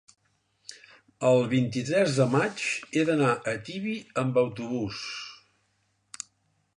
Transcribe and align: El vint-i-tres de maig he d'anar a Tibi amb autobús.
El 1.31 1.41
vint-i-tres 1.51 2.15
de 2.21 2.27
maig 2.35 2.63
he 3.01 3.05
d'anar 3.11 3.35
a 3.51 3.55
Tibi 3.69 3.93
amb 4.23 4.43
autobús. 4.45 5.05